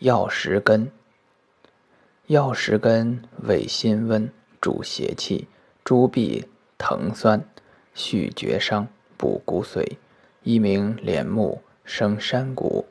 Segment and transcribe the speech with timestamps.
[0.00, 0.90] 药石根。
[2.28, 5.48] 药石根味辛温，主邪气，
[5.82, 6.44] 诸痹
[6.76, 7.42] 疼酸，
[7.94, 9.96] 续绝伤，补骨髓，
[10.42, 12.86] 一名连木，生山谷。